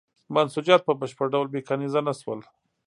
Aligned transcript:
منسوجات 0.35 0.81
په 0.85 0.93
بشپړ 0.99 1.27
ډول 1.33 1.47
میکانیزه 1.57 2.01
نه 2.07 2.13
شول. 2.21 2.39